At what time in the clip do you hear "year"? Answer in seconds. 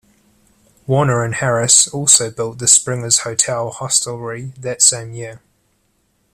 5.13-5.43